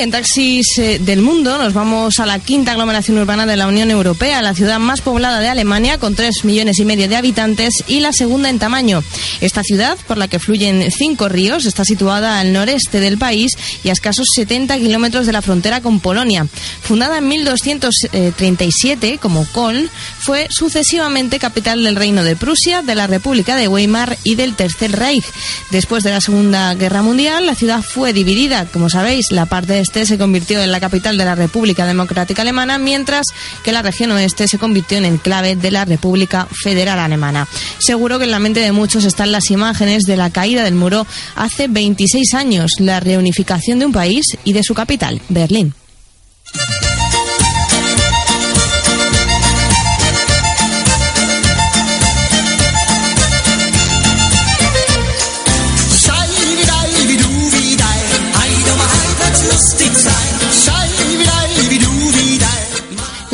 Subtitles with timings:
[0.00, 3.90] En Taxis eh, del Mundo nos vamos a la quinta aglomeración urbana de la Unión
[3.90, 7.98] Europea, la ciudad más poblada de Alemania con tres millones y medio de habitantes y
[7.98, 9.02] la segunda en tamaño.
[9.40, 13.88] Esta ciudad, por la que fluyen cinco ríos, está situada al noreste del país y
[13.88, 16.46] a escasos 70 kilómetros de la frontera con Polonia.
[16.80, 23.56] Fundada en 1237 como Köln, fue sucesivamente capital del Reino de Prusia, de la República
[23.56, 25.24] de Weimar y del Tercer Reich.
[25.70, 28.66] Después de la Segunda Guerra Mundial, la ciudad fue dividida.
[28.66, 32.76] Como sabéis, la parte este se convirtió en la capital de la República Democrática Alemana,
[32.76, 33.24] mientras
[33.64, 37.48] que la región oeste se convirtió en enclave de la República Federal Alemana.
[37.78, 41.06] Seguro que en la mente de muchos están las imágenes de la caída del muro
[41.36, 45.72] hace 26 años, la reunificación de un país y de su capital, Berlín.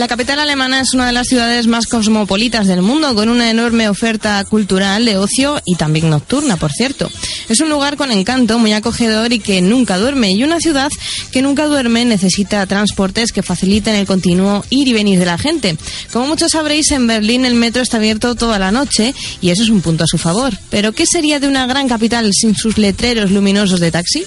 [0.04, 3.88] La capital alemana es una de las ciudades más cosmopolitas del mundo, con una enorme
[3.88, 7.10] oferta cultural, de ocio y también nocturna, por cierto.
[7.48, 10.30] Es un lugar con encanto, muy acogedor y que nunca duerme.
[10.32, 10.90] Y una ciudad
[11.32, 15.78] que nunca duerme necesita transportes que faciliten el continuo ir y venir de la gente.
[16.12, 19.70] Como muchos sabréis, en Berlín el metro está abierto toda la noche y eso es
[19.70, 20.52] un punto a su favor.
[20.68, 24.26] Pero ¿qué sería de una gran capital sin sus letreros luminosos de taxi?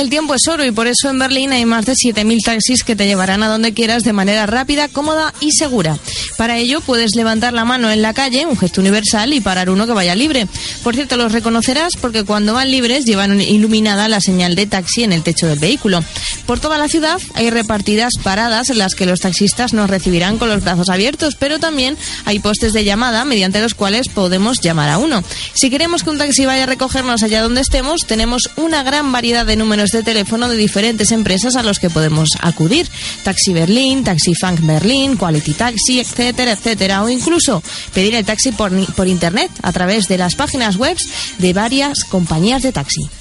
[0.00, 2.96] El tiempo es oro y por eso en Berlín hay más de 7.000 taxis que
[2.96, 5.98] te llevarán a donde quieras de manera rápida, cómoda y segura.
[6.38, 9.86] Para ello puedes levantar la mano en la calle, un gesto universal, y parar uno
[9.86, 10.48] que vaya libre.
[10.82, 15.12] Por cierto, los reconocerás porque cuando van libres llevan iluminada la señal de taxi en
[15.12, 16.02] el techo del vehículo.
[16.46, 20.48] Por toda la ciudad hay repartidas paradas en las que los taxistas nos recibirán con
[20.48, 24.96] los brazos abiertos, pero también hay postes de llamada mediante los cuales podemos llamar a
[24.96, 25.22] uno.
[25.52, 29.44] Si queremos que un taxi vaya a recogernos allá donde estemos, tenemos una gran variedad
[29.44, 32.88] de números de teléfono de diferentes empresas a los que podemos acudir.
[33.22, 37.02] Taxi Berlín, Taxi Funk Berlín, Quality Taxi, etcétera, etcétera.
[37.02, 37.62] O incluso
[37.94, 40.96] pedir el taxi por, por internet a través de las páginas web
[41.38, 43.19] de varias compañías de taxi.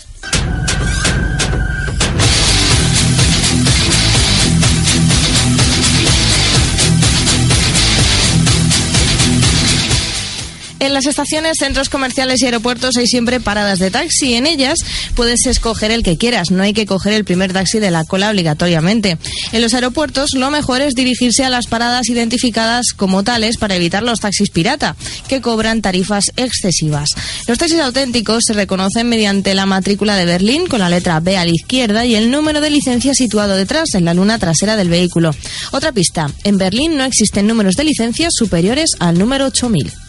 [10.99, 14.33] Las estaciones, centros comerciales y aeropuertos hay siempre paradas de taxi.
[14.33, 14.79] En ellas
[15.15, 18.29] puedes escoger el que quieras, no hay que coger el primer taxi de la cola
[18.29, 19.17] obligatoriamente.
[19.53, 24.03] En los aeropuertos lo mejor es dirigirse a las paradas identificadas como tales para evitar
[24.03, 24.97] los taxis pirata,
[25.29, 27.11] que cobran tarifas excesivas.
[27.47, 31.45] Los taxis auténticos se reconocen mediante la matrícula de Berlín con la letra B a
[31.45, 35.31] la izquierda y el número de licencia situado detrás en la luna trasera del vehículo.
[35.71, 40.08] Otra pista, en Berlín no existen números de licencia superiores al número 8000.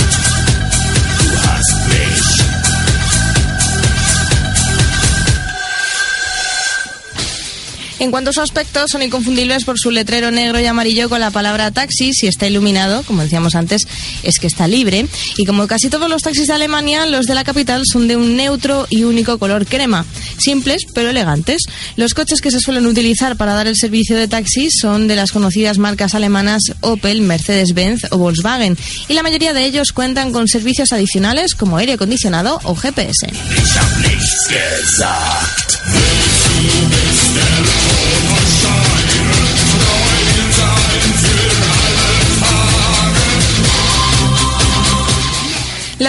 [8.01, 11.29] En cuanto a su aspecto, son inconfundibles por su letrero negro y amarillo con la
[11.29, 12.13] palabra taxi.
[12.13, 13.87] Si está iluminado, como decíamos antes,
[14.23, 15.05] es que está libre.
[15.37, 18.35] Y como casi todos los taxis de Alemania, los de la capital son de un
[18.35, 20.03] neutro y único color crema.
[20.39, 21.61] Simples, pero elegantes.
[21.95, 25.31] Los coches que se suelen utilizar para dar el servicio de taxi son de las
[25.31, 28.79] conocidas marcas alemanas Opel, Mercedes-Benz o Volkswagen.
[29.09, 33.27] Y la mayoría de ellos cuentan con servicios adicionales como aire acondicionado o GPS.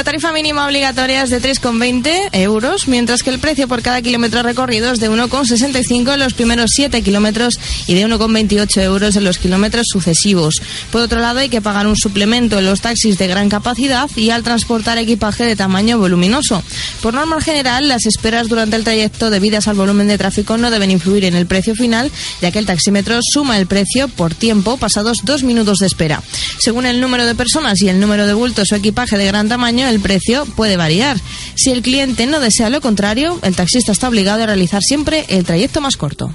[0.02, 4.42] La tarifa mínima obligatoria es de 3,20 euros, mientras que el precio por cada kilómetro
[4.42, 9.38] recorrido es de 1,65 en los primeros 7 kilómetros y de 1,28 euros en los
[9.38, 10.60] kilómetros sucesivos.
[10.90, 14.30] Por otro lado, hay que pagar un suplemento en los taxis de gran capacidad y
[14.30, 16.64] al transportar equipaje de tamaño voluminoso.
[17.00, 20.90] Por norma general, las esperas durante el trayecto debidas al volumen de tráfico no deben
[20.90, 22.10] influir en el precio final,
[22.40, 26.24] ya que el taxímetro suma el precio por tiempo pasados dos minutos de espera.
[26.58, 29.91] Según el número de personas y el número de bultos o equipaje de gran tamaño,
[29.92, 31.18] el precio puede variar.
[31.54, 35.44] Si el cliente no desea lo contrario, el taxista está obligado a realizar siempre el
[35.44, 36.34] trayecto más corto.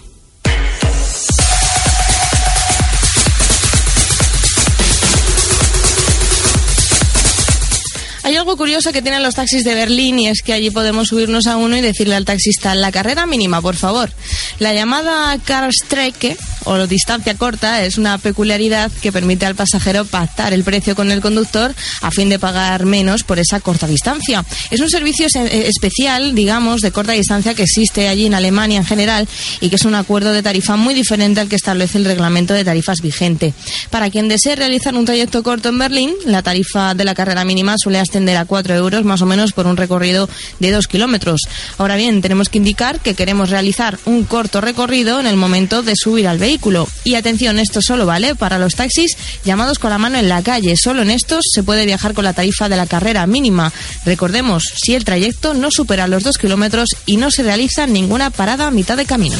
[8.27, 11.47] Hay algo curioso que tienen los taxis de Berlín y es que allí podemos subirnos
[11.47, 14.11] a uno y decirle al taxista la carrera mínima, por favor.
[14.59, 16.35] La llamada Karstrecke
[16.67, 21.21] o distancia corta es una peculiaridad que permite al pasajero pactar el precio con el
[21.21, 24.43] conductor a fin de pagar menos por esa corta distancia.
[24.69, 28.85] Es un servicio se- especial, digamos, de corta distancia que existe allí en Alemania en
[28.85, 29.27] general
[29.61, 32.63] y que es un acuerdo de tarifa muy diferente al que establece el reglamento de
[32.65, 33.53] tarifas vigente.
[33.89, 37.75] Para quien desee realizar un trayecto corto en Berlín, la tarifa de la carrera mínima
[37.77, 40.29] suele ascender a 4 euros más o menos por un recorrido
[40.59, 41.41] de 2 kilómetros.
[41.77, 45.93] Ahora bien, tenemos que indicar que queremos realizar un corto recorrido en el momento de
[45.95, 46.56] subir al vehículo.
[47.03, 50.75] Y atención, esto solo vale para los taxis llamados con la mano en la calle.
[50.75, 53.71] Solo en estos se puede viajar con la tarifa de la carrera mínima.
[54.05, 58.67] Recordemos, si el trayecto no supera los 2 kilómetros y no se realiza ninguna parada
[58.67, 59.37] a mitad de camino.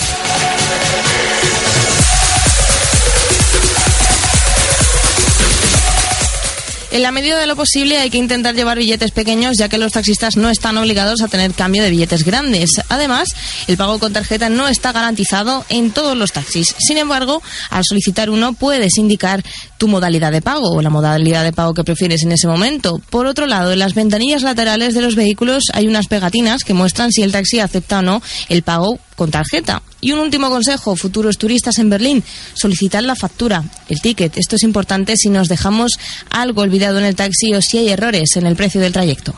[6.97, 9.91] En la medida de lo posible hay que intentar llevar billetes pequeños ya que los
[9.91, 12.71] taxistas no están obligados a tener cambio de billetes grandes.
[12.89, 13.35] Además,
[13.67, 16.73] el pago con tarjeta no está garantizado en todos los taxis.
[16.79, 19.44] Sin embargo, al solicitar uno puedes indicar
[19.77, 22.99] tu modalidad de pago o la modalidad de pago que prefieres en ese momento.
[23.11, 27.11] Por otro lado, en las ventanillas laterales de los vehículos hay unas pegatinas que muestran
[27.11, 29.81] si el taxi acepta o no el pago con tarjeta.
[30.00, 32.24] Y un último consejo, futuros turistas en Berlín,
[32.54, 34.38] solicitar la factura, el ticket.
[34.38, 35.94] Esto es importante si nos dejamos
[36.30, 39.34] algo olvidado en el taxi o si hay errores en el precio del trayecto.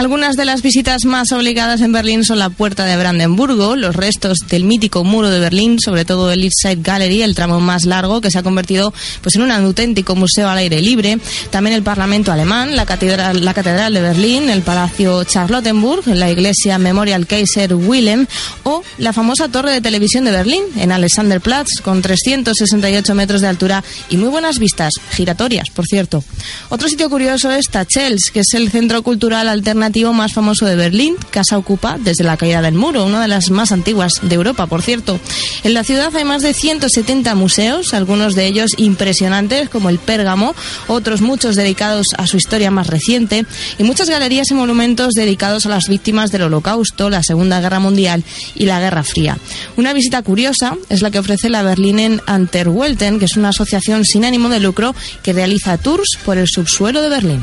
[0.00, 4.38] Algunas de las visitas más obligadas en Berlín son la Puerta de Brandenburgo, los restos
[4.48, 8.22] del mítico muro de Berlín, sobre todo el East Side Gallery, el tramo más largo
[8.22, 11.18] que se ha convertido pues en un auténtico museo al aire libre.
[11.50, 16.78] También el Parlamento alemán, la catedral, la catedral de Berlín, el Palacio Charlottenburg, la iglesia
[16.78, 18.26] Memorial Kaiser Wilhelm
[18.62, 23.84] o la famosa torre de televisión de Berlín en Alexanderplatz con 368 metros de altura
[24.08, 26.24] y muy buenas vistas, giratorias, por cierto.
[26.70, 31.16] Otro sitio curioso es Tachels, que es el centro cultural alternativo más famoso de Berlín,
[31.30, 34.82] casa ocupa desde la caída del muro, una de las más antiguas de Europa, por
[34.82, 35.18] cierto.
[35.64, 40.54] En la ciudad hay más de 170 museos, algunos de ellos impresionantes, como el Pérgamo,
[40.86, 43.44] otros muchos dedicados a su historia más reciente,
[43.78, 48.22] y muchas galerías y monumentos dedicados a las víctimas del Holocausto, la Segunda Guerra Mundial
[48.54, 49.38] y la Guerra Fría.
[49.76, 54.24] Una visita curiosa es la que ofrece la Berlinen Anterwelten, que es una asociación sin
[54.24, 57.42] ánimo de lucro que realiza tours por el subsuelo de Berlín.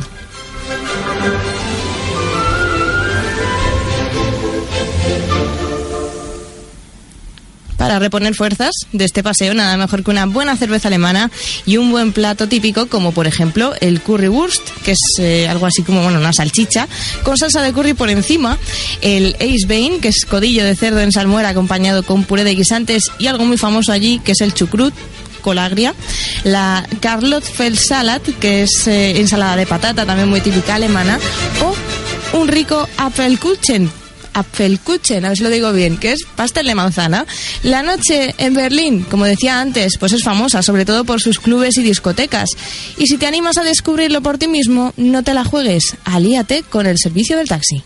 [7.87, 11.31] Para reponer fuerzas de este paseo, nada mejor que una buena cerveza alemana
[11.65, 15.83] y un buen plato típico, como por ejemplo el currywurst, que es eh, algo así
[15.83, 16.89] como bueno, una salchicha,
[17.23, 18.57] con salsa de curry por encima,
[19.01, 23.27] el Eisbein, que es codillo de cerdo en salmuera acompañado con puré de guisantes, y
[23.27, 24.93] algo muy famoso allí, que es el chucrut,
[25.39, 25.95] colagria,
[26.43, 31.19] la Karlotfeld Salad, que es eh, ensalada de patata, también muy típica alemana,
[31.63, 33.89] o un rico Apfelkuchen,
[34.37, 37.25] Apfelkuchen, a ver si lo digo bien, que es pastel de manzana.
[37.63, 41.77] La noche en Berlín, como decía antes, pues es famosa, sobre todo por sus clubes
[41.77, 42.49] y discotecas.
[42.97, 46.85] Y si te animas a descubrirlo por ti mismo, no te la juegues, alíate con
[46.85, 47.83] el servicio del taxi.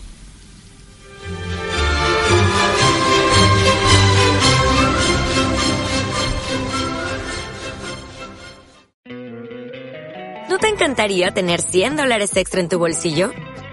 [10.50, 13.32] ¿No te encantaría tener 100 dólares extra en tu bolsillo?